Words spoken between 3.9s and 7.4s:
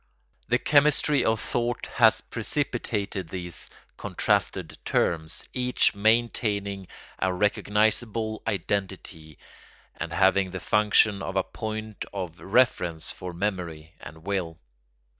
contrasted terms, each maintaining a